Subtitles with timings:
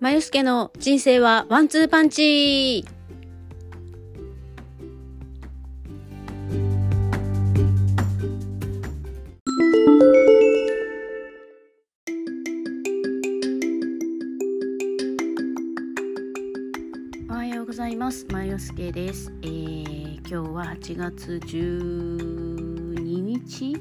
[0.00, 2.86] まゆすけの人生はワンツーパンチ。
[17.28, 18.24] おはようございます。
[18.32, 23.76] まゆすけです、えー今日は8月12日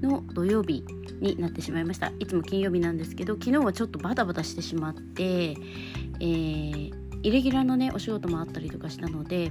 [0.00, 0.84] の土曜日。
[1.20, 2.12] になってしまいました。
[2.18, 9.50] いつも金曜日なんですけど昨日はちょっとバタバタしてしまって、えーイレギュラーのねお仕事もあったりとかしたので、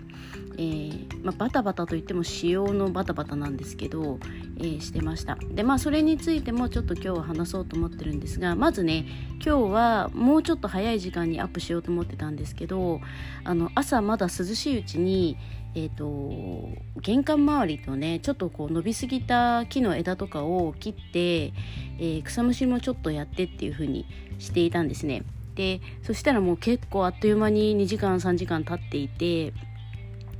[0.57, 4.19] えーまあ、バタバタといっても仕様のバタバタなんですけど、
[4.57, 5.37] えーしてました。
[5.51, 9.05] でまあそれについてもちょっと今日は話そうと思ってるんですがまずね
[9.43, 13.01] 今日はもうちょっと早い時間にアップしようと思ってたんですけど
[13.43, 15.37] あの朝まだ涼しいうちに
[15.75, 16.69] えー、と
[17.01, 21.53] 玄関周りとねちょっとこう伸びすぎた木の枝とかを切って、
[21.99, 24.07] えー草むしりもちょっとやってっていう風に
[24.39, 25.21] していたんですね。
[25.57, 29.53] でそしたらもう結構あっという間に2時間3時間経っていて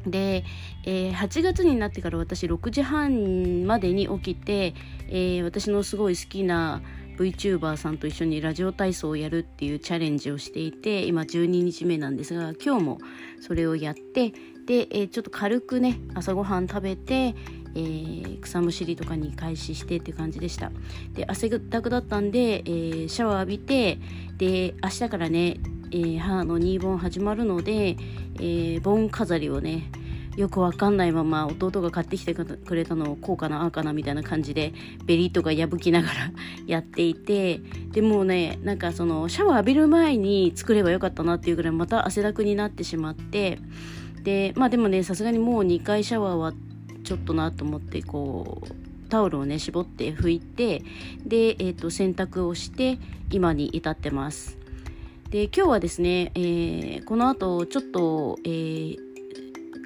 [0.05, 0.45] で、
[0.85, 4.75] えー8月になってから私6時半までに起きて、
[5.09, 6.81] えー私のすごい好きな
[7.17, 12.97] VTuber さんと一緒にラジオ体操をやるっていうチャレンジをしていて今12日目なんですが今日も
[13.41, 14.29] それをやって
[14.67, 17.35] で、えーちょっと軽くね朝ごはん食べて、
[17.75, 20.71] えー草むしりとかに開始してっていう感じでした。
[21.13, 23.99] で汗だくだったんで、えーシャワー浴びて
[24.37, 25.57] で明日からね、
[25.91, 27.97] えー母の新盆始まるので、
[28.35, 29.89] えー盆飾りをね
[30.37, 34.71] よくわかんないまま弟が買ってきてくれたのをこうかなああかなみたいな感じで
[35.03, 36.31] ベリーとか破きながら
[36.67, 37.59] やっていて
[37.91, 43.57] でもうねなんかそのシャワー浴びる前に作ればよかったなっていうぐらいまた汗だくになってしまって
[44.23, 46.53] でまあでもねさすがにもう2回シャワーは
[47.07, 50.83] ちょっとなと思ってこうタオルをね絞って拭いて
[51.25, 52.99] で、えー、と洗濯をして
[53.31, 54.57] 今に至ってます。
[55.29, 59.06] で今日はですね、えーこの後ちょっと、えー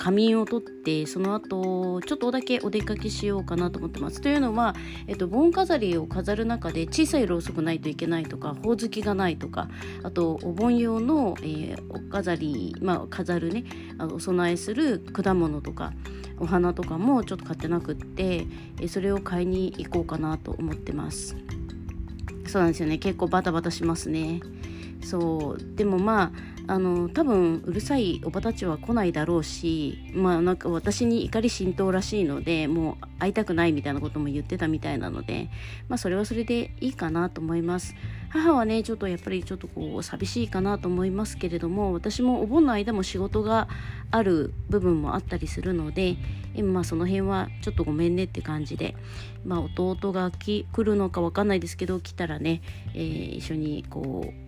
[0.02, 4.20] 仮眠をとってその後ちょっとだけお出かけしようかなと思ってます。
[4.20, 4.74] というのは、
[5.06, 9.70] えっと、盆飾りを飾る中で小さいろうそくないといけないとかほおずきがないとか
[10.02, 13.64] あとお盆用の、えーお飾り、まあ、飾るね
[14.00, 15.94] あのお供えする果物とか
[16.40, 18.48] お花とかもちょっと買ってなくって、
[18.80, 21.36] えーそれを買いに行こうかなと思ってます。
[22.48, 22.98] そうなんですよね。
[22.98, 24.42] 結構バタバタしますね。
[25.04, 25.76] そう。
[25.76, 35.50] でもまああの多分うるさいおばたちは来ないだろうしまあなんか私に怒り浸透らしいのでもう会いたくないみたいなことも言ってたみたいなので
[35.90, 37.96] まあそれはそれでいいかなと思います。
[38.30, 43.68] 母はねちょっとやっぱりちょっとこう寂しいかなと思いますけれども私もお盆の間も仕事が
[44.10, 46.16] ある部分もあったりするので
[46.64, 48.96] まあその辺はちょっとごめんねって感じで
[49.44, 52.62] まあ弟が来るのかわかんないですけど来たらね、
[52.94, 54.41] えー一緒にこう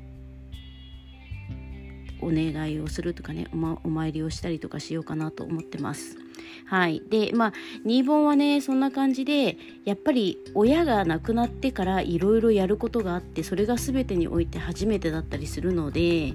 [2.23, 6.17] お願いをするとかねお,、ま、お参りをしたりとかしようかなと思ってます。
[6.65, 7.53] はい、でまあ
[7.85, 16.33] 新盆はねそんな感じでやっぱり親が亡くなってからいろいろやることがあってそれが全てにおいて初めてだったりするので、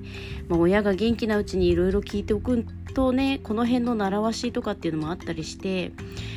[0.48, 5.92] まあ、親が元気なうちにいろいろ聞いておくとねこの辺の習わしとかっていうのもあったりして、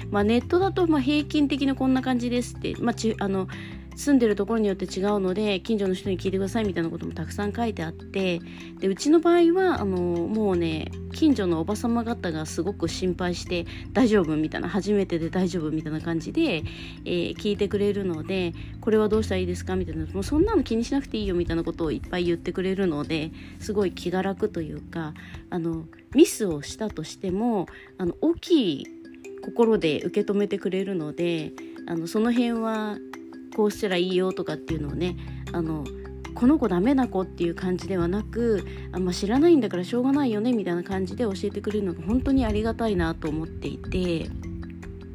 [0.10, 3.48] まあ、ネットだとま平均的にこんな感じですって、まあ、ちあの
[3.96, 8.40] 住んでるところによって違うので近所の人に聞いてくださいみたいなこともたくさん書いてあって
[8.80, 16.64] でうちの場合はあのもうね近所のおば様方がすごく心配して大丈夫みたいな初めてで大丈夫みたいな感じで、
[17.06, 25.14] えー聞いてくれるのでこれはどうしたらいいですかみたいなもうそんなの気にしなくていいよみたいなことをいっぱい言ってくれるのですごい気が楽というか
[25.50, 28.88] あのミスをしたとしてもあの大きい
[29.44, 31.52] 心で受け止めてくれるので
[31.88, 32.98] あのその辺は
[33.56, 35.16] こうしたらいいよとかっていうのをね
[35.52, 35.84] あの
[36.34, 44.30] この子ダメな子っていう感じではなくあん、ま、知らないんだからしょうがないよねみたいな感じで教えてくれるのが本当にありがたいなと思っていて、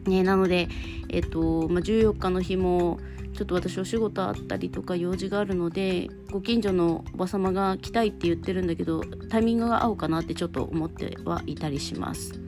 [0.08, 0.68] ね、なので、
[1.08, 2.98] えっとまあ、14日の日も
[3.32, 12.45] ちょっと私お仕事あったりとか用事があるのでご近所のおば様が来たいって言ってるんだけどタイミングが合うかなってちょっと思ってはいたりします。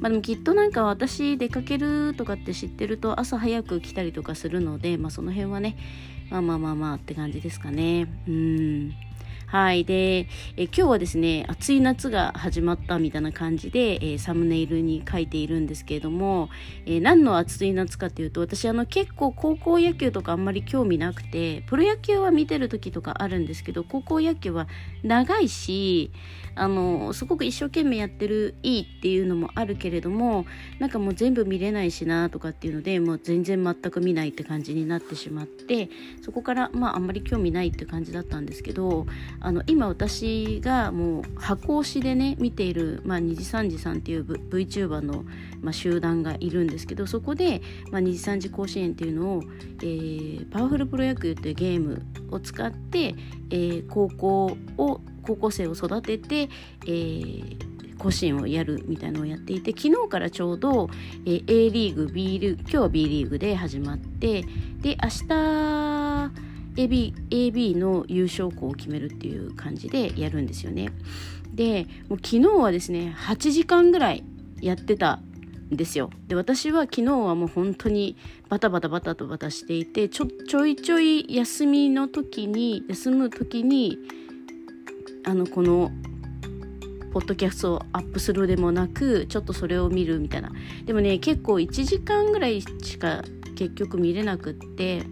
[0.00, 5.76] まあ、でもきっとなんか私出かけるとかって知ってると朝早く来たりとかするので、まあ、その辺はね
[6.30, 8.06] まあまあまあまあって感じですかね。
[8.28, 9.07] うん。
[9.48, 9.86] はい。
[9.86, 10.28] で
[10.58, 16.50] え今日はですね暑い夏が始まったみたいな感じで、えサムネイルに書いているんですけれども、
[16.84, 24.68] え何の暑い夏かっていうと私あの結構高校野球とかあんまり興味なくてプロ野球は見てる時とかあるんですけど高校野球は
[25.02, 26.12] 長いし
[26.54, 30.44] あのすごく一生懸命やってるいいっていうのもあるけれども
[30.78, 35.88] なんかもう全部見れないしなとかっていうのでもう全然全く見ないって感じになってしまって
[36.20, 39.06] そこからまああんまり興味ないって感じだったんですけど
[39.40, 45.24] あの今私がもう箱推しでね見ている、まあ、2時3時さんっていう VTuber の、
[45.60, 49.42] まあ、集団がいるんですけどそこで、まあ、2時3時甲子園っていうのを、
[49.82, 53.14] えー、パワフルプロ野球っていうゲームを使って、
[53.50, 56.48] えー、高校を高校生を育てて、
[56.86, 57.68] えー
[57.98, 60.88] 甲子園をやるみたいなのをやっていて昨日からちょうど、
[61.26, 64.42] えー、A リーグ B リーグ今日は B リーグで始まって
[64.80, 65.87] で明日
[66.78, 70.90] AB, AB の優勝校を決めるっていう感じでやるんですよね。
[71.52, 74.22] でもう昨日はですね8時間ぐらい
[74.60, 75.20] やってた
[75.72, 76.10] んですよ。
[76.28, 78.16] で私は昨日はもう本当に
[78.48, 83.98] バタバタバタとバタしていてちょちょいちょい休みの時に休む時に
[85.24, 85.90] あのこの
[87.12, 90.52] ポッドキャストをアップするでもなくちょっとそれを見るみたいな
[90.84, 93.24] でもね結構1時間ぐらいしか
[93.56, 95.02] 結局見れなくって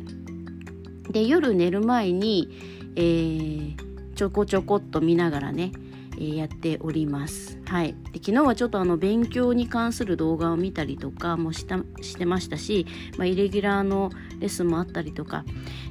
[1.11, 2.49] で夜寝る前に、
[2.97, 5.73] えー、ちょこちょこっと見ながらね、
[6.17, 7.59] えー、やっております。
[7.67, 12.87] はい、で昨日はちょっとあの勉強に関する動画を見たりとかもしたしてましたし、
[13.19, 15.45] まあ、イレギュラーのレッスンもあったりとか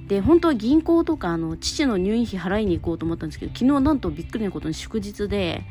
[0.08, 5.64] で本当は銀行とかあの父の入院費払いに行こうと思ったんですけど昨日なんとびっくりなことに祝日で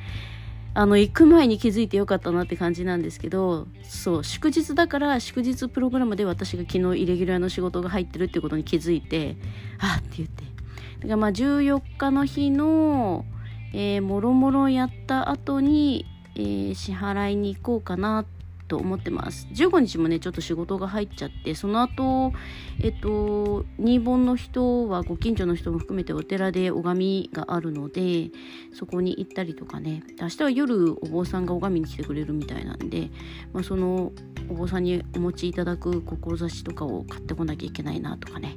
[0.76, 9.36] あの行く前に気づいてよかったなって感じなんですけどそう祝日だから祝日プログラムで私が昨日イレギュラーの仕事が入ってるってことに気づいて
[9.78, 10.42] あって言って。
[10.42, 13.24] だからまあ14日の日の、
[13.72, 18.24] えー、もろもろやった後に、えー、支払いに行こうかなっ
[18.66, 19.46] と思ってます。
[19.52, 22.32] 15日もねちょっと仕事が入っちゃってその後
[22.80, 28.30] えっと新盆の人はご近所の人も含めてお寺で拝みがあるので
[28.72, 30.02] そこに行ったりとかね。
[30.20, 33.10] 明日は夜お坊さんが拝みに来てくれるみたいなんで、
[33.52, 34.12] まあ、その
[34.48, 38.56] お坊さんにお持ちいただく志とかを買ってこなきゃいけないなとかね。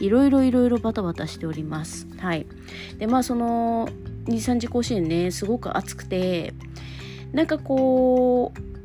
[0.00, 2.06] いろいろいろいろバタバタしております。
[2.18, 2.46] はい。
[2.98, 3.88] でまあその
[4.26, 6.54] 23次甲子園ねすごく暑くて
[7.32, 8.77] なんかこう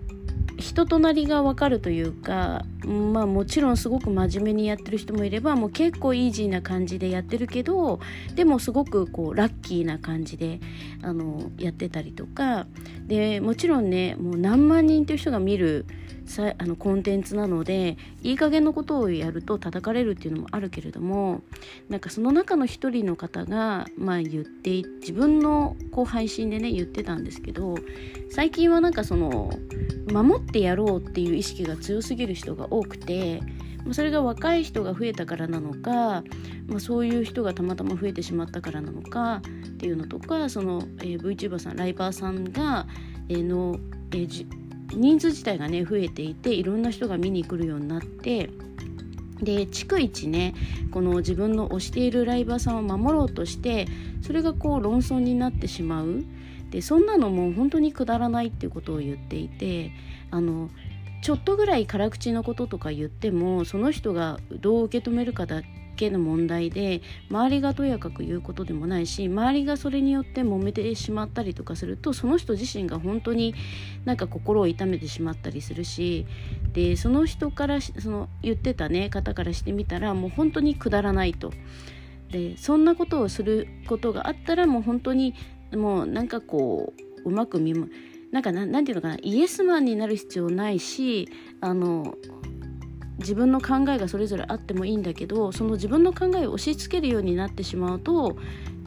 [0.74, 8.00] 人となりが分かるというかまあもちろんすごく真面目にやってる人もいればもう結構イージーな感じでやってるけど
[8.34, 10.60] でもすごくこうラッキーな感じで
[11.04, 12.66] あのやってたりとか。
[13.06, 15.86] でもちろんねもう何万人という人が見る
[16.26, 21.42] さあのコンテンツなのでいい加減のことをやると叩かれるっていうのもあるけれども
[21.90, 27.76] なんかその中の一人の方が、まあ、言って自分のこう配信でね言ってたんですけど
[28.32, 29.52] 最近はなんかその
[30.12, 33.42] 守ってやろうっていう意識が強すぎる人が多くて
[33.92, 36.24] それが若い人が増えたからなのか、
[36.68, 42.88] まあ、そういう人がたまたま増えてしまったからなのかっていうのとかその、えー、VTuber さんライバーさんが、
[43.28, 43.78] えー、の、
[44.12, 44.48] えー、
[44.92, 48.50] 人数自体がね増えていていろんな人が見に来るようになって
[49.42, 50.54] で逐一ね
[50.92, 53.88] この自分の推しているライバーさんを守ろうとして
[54.22, 56.24] それがこう論争になってしまう。
[56.70, 59.92] でそんなのもう本当にくだらないっていうことを言っていて
[60.32, 60.72] あの
[61.22, 65.62] ちょっとぐらい辛口のこととか言ってもその人がどう受け止めるかだ
[65.96, 73.56] けの問題で周りがとやかく言うことでもないし周りがそれによって揉めてしまったりとかするとその人自身が本当に
[74.06, 76.26] なんか心を痛めてしまったりするし
[76.74, 81.52] でその人からその言ってたね方からしてみたらもう本当にくだらないと。
[82.32, 85.36] でそんなことをすることがあったらもう本当に
[85.72, 87.88] もうなんかこううまく見も
[88.32, 91.30] なんかなんていうのかなイエスマンになる必要ないし
[91.62, 92.18] あの
[93.20, 98.38] 自分の考えがそれぞれあってもいいんだけどその自分の考えを押し付けるようになってしまうと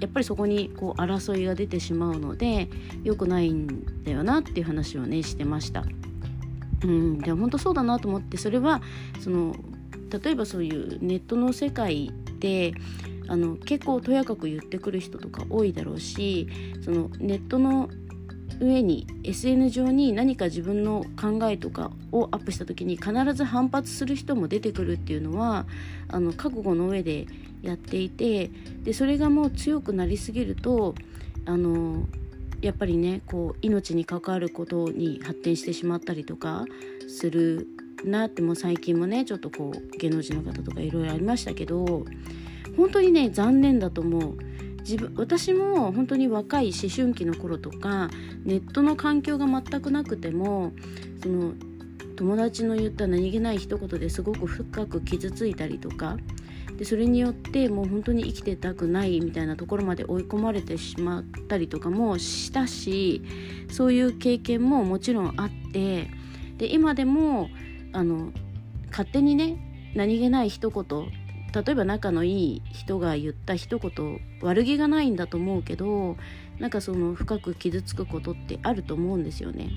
[0.01, 2.69] やっぱりそこにこう争いが出てしまうので
[3.03, 5.85] 良くないんだよなっていう話をねしてました。
[6.83, 8.83] うん、でも本当そうだなと思ってそれは
[9.21, 9.55] その
[10.23, 12.75] 例えばそういうネットの世界で
[13.29, 16.49] あの結構とやかく言ってくる人とか多いだろうし
[16.85, 17.89] そのネットの
[18.61, 25.67] 上に SN 上に何か自分の考えとかをアップした時に必ず反発する人も出てくるっていうのは
[26.09, 27.27] あの覚悟の上で
[27.63, 28.51] やっていて
[28.83, 30.95] でそれがもう強くなりすぎると
[31.45, 32.07] あの
[32.61, 36.65] やっぱりねこう命に関わることに発展してしまったりとか
[37.09, 37.67] する
[38.05, 42.05] なっても最近もねちょっとこう芸能人の方とかいろいろありましたけど
[42.77, 44.56] 本当にね残念だと思う。
[44.89, 48.09] 自分私も本当に若い思春期の頃とか
[48.45, 50.73] ネットの環境が全くなくても
[51.21, 51.55] その
[52.15, 56.17] 友達の言った何気ない一言ですごく深く傷ついたりとか
[56.79, 63.23] でそれによってもう本当に生きてたくないみたいなところまで追い込まれてしまったりとかもしたし
[63.71, 66.09] そういう経験ももちろんあって
[66.59, 67.49] で今でも
[67.93, 68.31] あの
[68.91, 71.26] 勝手にね何気ない一言
[71.57, 76.19] 例えば仲のいい人が言った一言悪気がないんだと思うけど
[76.59, 79.71] なんかその深く傷つくことってあると思うんですよね。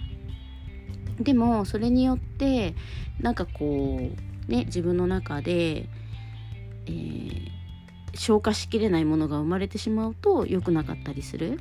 [1.21, 2.75] でもそれによって
[3.21, 3.99] なんかこ
[4.47, 5.87] うね自分の中で、
[6.85, 7.49] えー、
[8.13, 11.59] 消化しきれないものが生まれてしまうと良くなかったりする。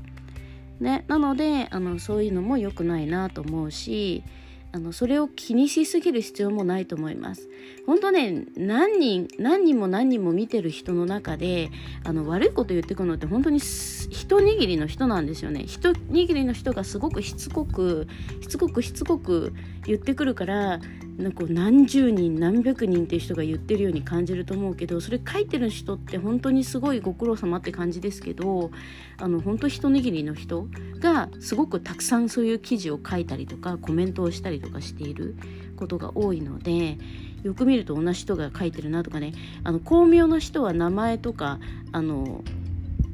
[0.81, 4.23] ね、なのであのそういうのも良くないなと思うし
[4.71, 7.49] あのそれを気にしすぎる必要もないと思います。
[7.87, 11.71] 本当ね何人何人も何人も見てる人の中で
[12.05, 15.65] あの悪いこと言ってくるのって本当に一握りの人なんですよね。
[15.67, 18.07] 一握りの人がすごくしつこく
[18.43, 19.55] しつこくしつこく
[19.87, 20.81] 言ってくるから
[21.19, 28.71] なんか何十人何百人っていう人が言ってるように感じると思うけどそれ書いてる人って本当にすごいご苦労様って感じですけど
[29.19, 30.69] あの本当一握りの人
[31.01, 35.37] がすごくたくさんそういう記事を書いたりとかコメントをしたりとかしている
[35.77, 36.99] ことが多いので
[37.43, 39.33] よく見ると同じ人が書いてるなとかね。
[39.63, 41.61] あの巧妙な人は名前とか
[41.93, 42.43] あの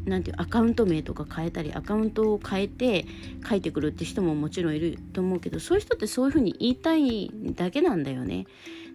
[0.04, 3.06] なんていうアカウント名とか変えたりアカウントを変えて
[3.48, 8.46] 書いてくるって人ももちろんいると思うけどそういう人ってそういうふうに言いたいだけなんだよね。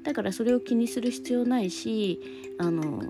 [0.04, 2.22] だからそれを気にする必要ないし
[2.58, 3.04] あの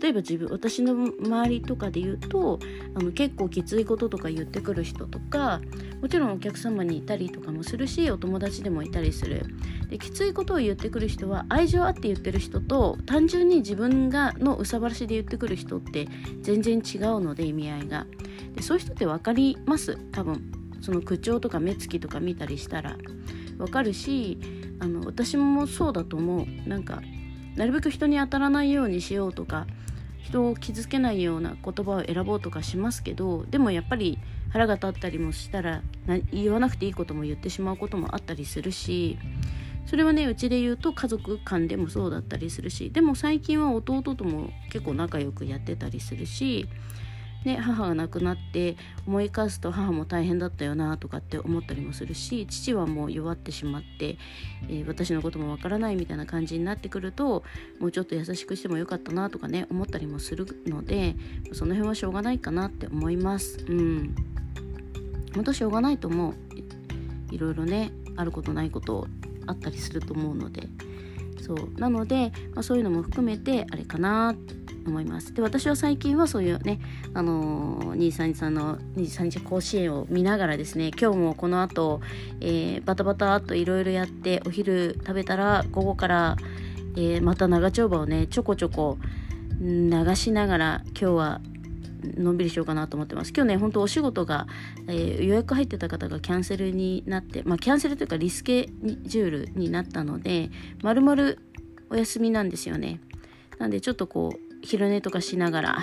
[0.00, 2.58] 例えば自分私の周りとかで言うと
[2.94, 5.60] あの結構きついこととか言ってくる人とか
[6.00, 9.44] もちろんお客様にいたりとかもするしお友達でもいたりする。
[9.88, 16.08] できついことを言ってくる人は愛情あって言ってる人と単純に自分がのうさばらしで言ってくる人って
[16.42, 18.06] 全然違うので意味合いが。
[18.54, 19.98] でそういう人って分かります？
[20.12, 20.52] 多分。
[20.80, 22.96] その口調とか目つきとか見たりしたら。
[23.58, 24.38] 分かるし
[24.78, 26.68] あの私もそうだと思う。
[26.68, 27.02] なんか
[27.56, 29.66] なるべく人に当たらないようにしようとか
[30.22, 34.18] 人を傷つけないような言葉を選ぼうとかしますけどでもやっぱり
[34.50, 35.82] 腹が立ったりもしたら
[36.32, 39.18] 言わなくていいことも言ってしまうこともあったりするし
[39.86, 46.68] それはねうちで言うと家族間でもそうだったりするしでも最近は弟とも結構仲良くやってたりするし
[47.44, 54.18] ね、母が亡くなって思い返すと母も大変だったよなとかって思ったりもするし父はもう弱ってしまって、
[54.68, 57.42] えー、私のこともわからないみたいな感じになってくると
[57.78, 61.16] もうちょっと優しくしてもよかったなとかね思ったりもするので
[61.52, 63.64] その辺はしょうがないかなって思います。
[63.66, 64.14] うん。
[65.34, 66.34] 本当しょうがないと思う
[67.30, 69.06] いろいろねあることないこと
[69.46, 70.68] あったりすると思うので。
[71.40, 71.80] そう。
[71.80, 74.54] なので、まあ、そういうのも含めてあれかなって
[74.86, 75.34] 思います。
[75.34, 76.80] で私は最近はそういうね
[77.14, 82.00] あの、233の23日甲子園を見ながらですね今日もこの後、
[82.40, 86.36] えー、バタバタっといろいろやってお昼食べたら午後から、
[86.96, 88.98] えー、また長丁場をねちょこちょこ
[89.60, 91.40] 流しながら今日は
[92.16, 93.32] のんびりしようかなと思ってます。
[93.34, 94.46] 今日ね本当お仕事が、
[94.88, 98.70] えー、予約入ってた方がキャンセルになってまあキャンセルというかリスケ
[99.02, 100.50] ジュールになったので
[100.82, 101.38] まるまる
[101.90, 103.00] お休みなんですよね。
[103.58, 105.78] なんでちょっとこう昼寝とかしながら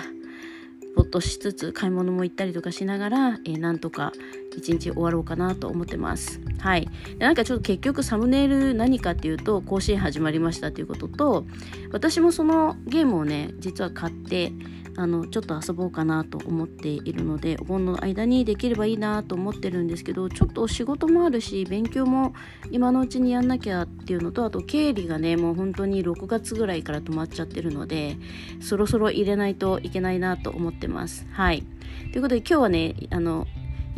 [0.98, 4.12] ぼっとしつつ買い物も行ったりとかしながら、えー、なんとか
[4.56, 6.40] 一日終わろうかなと思ってます。
[6.58, 6.88] はい。
[7.18, 11.46] でなんかちょっと結局サムネイル何かっていうと甲子園始まりましたっていうことと
[11.92, 14.52] 私もそのゲームをね実は買って
[14.98, 22.34] あのちょっと遊ぼうかなと思っているのでお盆の間にできればいいなと思ってるんですけどちょっと仕事もあるし勉強も
[22.72, 28.16] 今のうちにやんなきゃっていうのとあと経理がねもう本当に6月ぐらいから止まっちゃってるので
[28.60, 31.28] そろそろ入れないといけないなと思ってます。
[31.30, 31.62] はい。
[32.10, 33.46] ということで今日はねあの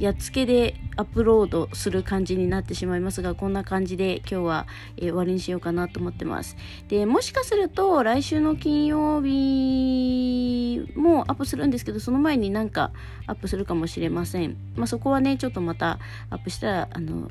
[0.01, 4.67] やっつけでアップロードする感じになってしまいますがこんな感じで今日は、
[4.97, 6.57] えー、終わりにしようかなと思ってます
[6.89, 12.93] でもしかすると来週の金曜日もアップするんですけどその前になんか
[13.27, 15.99] アップするかもしれませんまあそこはねちょっとまた
[16.31, 17.31] アップしたらあの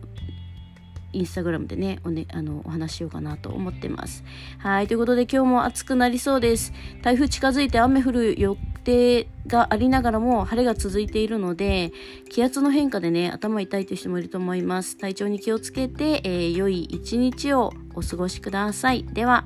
[1.12, 4.24] インスタグラムでねおねあのお話しようかなと思ってます。
[4.60, 6.72] はいということで今日も暑くなりそうです。
[7.02, 8.56] 台風近づいて雨降る予
[8.90, 11.92] 定がありながらも晴れが続いているので
[12.30, 14.98] 気圧の変化でね頭痛いという人もいると思います。
[14.98, 19.04] 体調に気をつけて、えー、良い一日をお過ごしください。
[19.04, 19.46] では